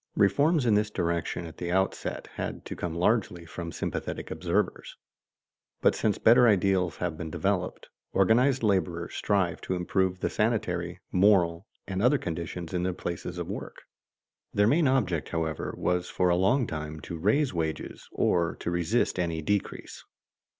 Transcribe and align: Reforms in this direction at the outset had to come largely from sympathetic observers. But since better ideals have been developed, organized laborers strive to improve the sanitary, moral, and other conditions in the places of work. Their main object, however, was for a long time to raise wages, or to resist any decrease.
Reforms 0.15 0.65
in 0.65 0.73
this 0.73 0.89
direction 0.89 1.45
at 1.45 1.57
the 1.57 1.71
outset 1.71 2.25
had 2.33 2.65
to 2.65 2.75
come 2.75 2.95
largely 2.95 3.45
from 3.45 3.71
sympathetic 3.71 4.31
observers. 4.31 4.95
But 5.79 5.93
since 5.93 6.17
better 6.17 6.47
ideals 6.47 6.95
have 6.95 7.19
been 7.19 7.29
developed, 7.29 7.87
organized 8.11 8.63
laborers 8.63 9.13
strive 9.13 9.61
to 9.61 9.75
improve 9.75 10.19
the 10.21 10.29
sanitary, 10.31 10.99
moral, 11.11 11.67
and 11.85 12.01
other 12.01 12.17
conditions 12.17 12.73
in 12.73 12.81
the 12.81 12.93
places 12.95 13.37
of 13.37 13.47
work. 13.47 13.83
Their 14.55 14.65
main 14.65 14.87
object, 14.87 15.29
however, 15.29 15.75
was 15.77 16.09
for 16.09 16.29
a 16.29 16.35
long 16.35 16.65
time 16.65 16.99
to 17.01 17.19
raise 17.19 17.53
wages, 17.53 18.07
or 18.11 18.55
to 18.55 18.71
resist 18.71 19.19
any 19.19 19.43
decrease. 19.43 20.03